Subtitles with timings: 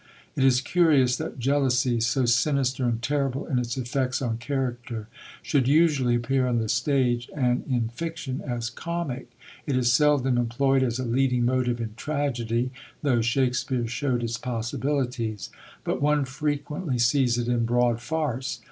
[0.35, 5.07] It is curious that jealousy, so sinister and terrible in its effects on character,
[5.43, 9.29] should usually appear on the stage and in fiction as comic.
[9.67, 12.71] It is seldom employed as a leading motive in tragedy,
[13.03, 15.51] though Shakespeare showed its possibilities;
[15.83, 18.59] but one frequently sees it in broad farce.